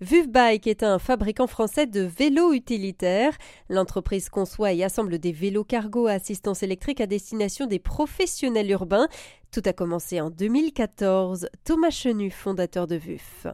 Vuvbike 0.00 0.66
est 0.66 0.82
un 0.82 0.98
fabricant 0.98 1.46
français 1.46 1.86
de 1.86 2.02
vélos 2.02 2.52
utilitaires. 2.52 3.36
L'entreprise 3.70 4.28
conçoit 4.28 4.72
et 4.74 4.84
assemble 4.84 5.18
des 5.18 5.32
vélos 5.32 5.64
cargo 5.64 6.06
à 6.06 6.12
assistance 6.12 6.62
électrique 6.62 7.00
à 7.00 7.06
destination 7.06 7.66
des 7.66 7.78
professionnels 7.78 8.70
urbains. 8.70 9.08
Tout 9.52 9.62
a 9.64 9.72
commencé 9.72 10.20
en 10.20 10.28
2014. 10.28 11.48
Thomas 11.64 11.90
Chenu, 11.90 12.30
fondateur 12.30 12.86
de 12.86 12.96
VUF. 12.96 13.46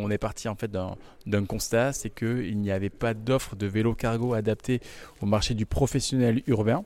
On 0.00 0.10
est 0.10 0.18
parti 0.18 0.48
en 0.48 0.54
fait 0.54 0.70
d'un 0.70 1.44
constat, 1.44 1.92
c'est 1.92 2.10
qu'il 2.10 2.58
n'y 2.58 2.70
avait 2.70 2.90
pas 2.90 3.14
d'offre 3.14 3.56
de 3.56 3.66
vélo 3.66 3.94
cargo 3.94 4.34
adapté 4.34 4.80
au 5.20 5.26
marché 5.26 5.54
du 5.54 5.66
professionnel 5.66 6.42
urbain. 6.46 6.84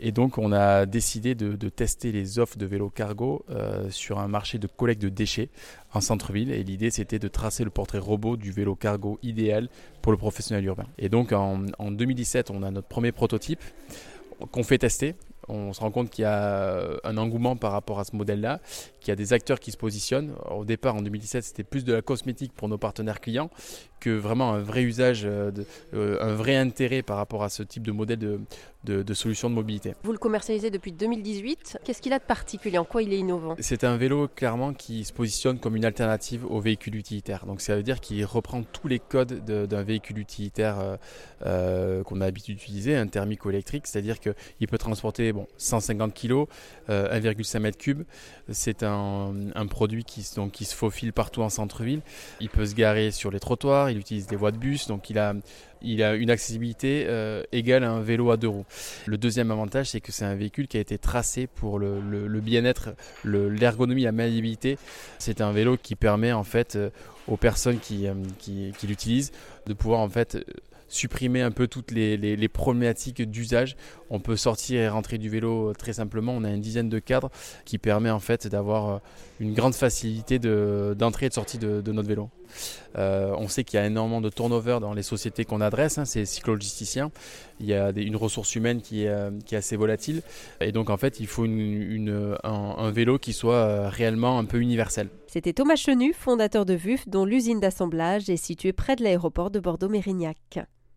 Et 0.00 0.12
donc 0.12 0.38
on 0.38 0.52
a 0.52 0.86
décidé 0.86 1.34
de, 1.34 1.68
tester 1.68 2.12
les 2.12 2.38
offres 2.38 2.56
de 2.56 2.66
vélo 2.66 2.90
cargo 2.90 3.44
euh, 3.50 3.90
sur 3.90 4.18
un 4.18 4.28
marché 4.28 4.58
de 4.58 4.66
collecte 4.66 5.02
de 5.02 5.08
déchets 5.08 5.48
en 5.92 6.00
centre-ville. 6.00 6.50
Et 6.50 6.62
l'idée 6.62 6.90
c'était 6.90 7.18
de 7.18 7.28
tracer 7.28 7.64
le 7.64 7.70
portrait 7.70 7.98
robot 7.98 8.36
du 8.36 8.52
vélo 8.52 8.74
cargo 8.74 9.18
idéal 9.22 9.68
pour 10.02 10.12
le 10.12 10.18
professionnel 10.18 10.64
urbain. 10.64 10.86
Et 10.98 11.08
donc 11.08 11.32
en 11.32 11.90
2017, 11.90 12.50
on 12.50 12.62
a 12.62 12.70
notre 12.70 12.88
premier 12.88 13.12
prototype 13.12 13.60
qu'on 14.50 14.62
fait 14.62 14.78
tester 14.78 15.14
on 15.48 15.72
se 15.72 15.80
rend 15.80 15.90
compte 15.90 16.10
qu'il 16.10 16.22
y 16.22 16.26
a 16.26 17.00
un 17.04 17.16
engouement 17.16 17.56
par 17.56 17.72
rapport 17.72 17.98
à 17.98 18.04
ce 18.04 18.16
modèle-là, 18.16 18.60
qu'il 19.00 19.10
y 19.10 19.12
a 19.12 19.16
des 19.16 19.32
acteurs 19.32 19.60
qui 19.60 19.70
se 19.70 19.76
positionnent. 19.76 20.32
Au 20.50 20.64
départ, 20.64 20.94
en 20.94 21.02
2017, 21.02 21.44
c'était 21.44 21.64
plus 21.64 21.84
de 21.84 21.92
la 21.92 22.02
cosmétique 22.02 22.52
pour 22.52 22.68
nos 22.68 22.78
partenaires 22.78 23.20
clients 23.20 23.50
que 24.04 24.10
vraiment 24.10 24.52
un 24.52 24.60
vrai 24.60 24.82
usage, 24.82 25.22
euh, 25.24 25.50
euh, 25.94 26.18
un 26.20 26.34
vrai 26.34 26.56
intérêt 26.56 27.02
par 27.02 27.16
rapport 27.16 27.42
à 27.42 27.48
ce 27.48 27.62
type 27.62 27.82
de 27.84 27.92
modèle 27.92 28.18
de, 28.18 29.02
de, 29.02 29.14
solutions 29.14 29.48
de 29.48 29.54
mobilité. 29.54 29.94
Vous 30.02 30.12
le 30.12 30.18
commercialisez 30.18 30.70
depuis 30.70 30.92
2018. 30.92 31.78
Qu'est-ce 31.82 32.02
qu'il 32.02 32.12
a 32.12 32.18
de 32.18 32.24
particulier? 32.24 32.76
En 32.76 32.84
quoi 32.84 33.02
il 33.02 33.14
est 33.14 33.18
innovant? 33.18 33.56
C'est 33.60 33.82
un 33.82 33.96
vélo 33.96 34.28
clairement 34.28 34.74
qui 34.74 35.04
se 35.04 35.12
positionne 35.14 35.58
comme 35.58 35.74
une 35.74 35.86
alternative 35.86 36.44
au 36.44 36.60
véhicule 36.60 36.96
utilitaire. 36.96 37.46
Donc 37.46 37.62
ça 37.62 37.76
veut 37.76 37.82
dire 37.82 37.98
qu'il 38.00 38.22
reprend 38.26 38.62
tous 38.62 38.88
les 38.88 38.98
codes 38.98 39.42
d'un 39.42 39.82
véhicule 39.82 40.18
utilitaire 40.18 40.98
euh, 41.46 42.02
qu'on 42.02 42.20
a 42.20 42.26
l'habitude 42.26 42.56
d'utiliser, 42.56 42.96
un 42.96 43.06
thermico-électrique, 43.06 43.86
c'est-à-dire 43.86 44.20
qu'il 44.20 44.68
peut 44.68 44.78
transporter 44.78 45.32
bon, 45.34 45.46
150 45.58 46.14
kg, 46.14 46.46
1,5 46.88 47.60
m3. 47.60 48.04
C'est 48.50 48.82
un, 48.82 49.34
produit 49.68 50.04
qui, 50.04 50.26
donc, 50.36 50.52
qui 50.52 50.64
se 50.64 50.74
faufile 50.74 51.12
partout 51.12 51.42
en 51.42 51.48
centre-ville. 51.48 52.00
Il 52.40 52.48
peut 52.48 52.66
se 52.66 52.74
garer 52.74 53.10
sur 53.10 53.30
les 53.30 53.40
trottoirs, 53.40 53.90
il 53.90 53.98
utilise 53.98 54.26
des 54.26 54.36
voies 54.36 54.52
de 54.52 54.58
bus, 54.58 54.86
donc 54.86 55.10
il 55.10 55.18
a, 55.18 55.34
il 55.82 56.02
a 56.02 56.14
une 56.14 56.30
accessibilité 56.30 57.06
euh, 57.08 57.42
égale 57.52 57.84
à 57.84 57.90
un 57.90 58.00
vélo 58.00 58.30
à 58.30 58.36
deux 58.36 58.48
roues. 58.48 58.66
Le 59.06 59.18
deuxième 59.18 59.50
avantage, 59.50 59.90
c'est 59.90 60.00
que 60.00 60.12
c'est 60.12 60.24
un 60.24 60.34
véhicule 60.34 60.68
qui 60.68 60.76
a 60.76 60.80
été 60.80 60.98
tracé 60.98 61.46
pour 61.46 61.78
le, 61.78 62.00
bien-être, 62.40 62.90
l'ergonomie, 63.24 64.02
la 64.02 64.12
maniabilité. 64.12 64.78
C'est 65.18 65.40
un 65.40 65.52
vélo 65.52 65.76
qui 65.76 65.94
permet 65.94 66.32
en 66.32 66.44
fait 66.44 66.76
euh, 66.76 66.90
aux 67.28 67.36
personnes 67.36 67.78
qui, 67.78 68.06
euh, 68.06 68.14
qui, 68.38 68.72
qui 68.78 68.86
l'utilisent 68.86 69.32
de 69.66 69.74
pouvoir 69.74 70.00
en 70.00 70.08
fait 70.08 70.38
supprimer 70.94 71.42
un 71.42 71.50
peu 71.50 71.66
toutes 71.66 71.90
les, 71.90 72.48
problématiques 72.48 73.22
d'usage. 73.22 73.76
On 74.10 74.20
peut 74.20 74.36
sortir 74.36 74.80
et 74.80 74.88
rentrer 74.88 75.18
du 75.18 75.28
vélo 75.28 75.72
très 75.74 75.94
simplement. 75.94 76.32
On 76.32 76.44
a 76.44 76.50
une 76.50 76.60
dizaine 76.60 76.88
de 76.88 76.98
cadres 76.98 77.30
qui 77.64 77.78
permet 77.78 78.10
en 78.10 78.20
fait 78.20 78.46
d'avoir 78.46 78.88
euh, 78.88 78.98
une 79.40 79.54
grande 79.54 79.74
facilité 79.74 80.38
d'entrée 80.38 81.26
et 81.26 81.28
de 81.28 81.34
sortie 81.34 81.58
de, 81.58 81.92
notre 81.92 82.08
vélo. 82.08 82.30
Euh, 82.96 83.34
on 83.36 83.48
sait 83.48 83.64
qu'il 83.64 83.78
y 83.78 83.82
a 83.82 83.86
énormément 83.86 84.20
de 84.20 84.28
turnover 84.28 84.78
dans 84.80 84.94
les 84.94 85.02
sociétés 85.02 85.44
qu'on 85.44 85.60
adresse, 85.60 85.98
hein, 85.98 86.04
c'est 86.04 86.24
cyclologisticiens. 86.24 87.10
Il 87.58 87.66
y 87.66 87.74
a 87.74 87.90
une 87.96 88.16
ressource 88.16 88.54
humaine 88.54 88.80
qui 88.80 89.04
est, 89.04 89.08
euh, 89.08 89.30
qui 89.44 89.54
est, 89.54 89.58
assez 89.58 89.76
volatile. 89.76 90.22
Et 90.60 90.70
donc 90.70 90.90
en 90.90 90.96
fait, 90.96 91.18
il 91.18 91.26
faut 91.26 91.44
un, 91.44 92.90
vélo 92.90 93.18
qui 93.18 93.32
soit 93.32 93.88
réellement 93.88 94.38
un 94.38 94.44
peu 94.44 94.60
universel. 94.60 95.08
C'était 95.26 95.52
Thomas 95.52 95.76
Chenu, 95.76 96.12
fondateur 96.12 96.64
de 96.64 96.74
VUF, 96.74 97.08
dont 97.08 97.24
l'usine 97.24 97.58
d'assemblage 97.58 98.30
est 98.30 98.36
située 98.36 98.72
près 98.72 98.94
de 98.94 99.02
l'aéroport 99.02 99.50
de 99.50 99.58
Bordeaux-Mérignac. 99.58 100.60